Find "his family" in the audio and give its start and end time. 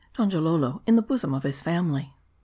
1.43-2.15